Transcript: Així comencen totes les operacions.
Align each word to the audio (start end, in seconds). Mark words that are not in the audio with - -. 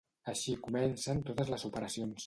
Així 0.31 0.55
comencen 0.67 1.23
totes 1.29 1.53
les 1.57 1.71
operacions. 1.71 2.19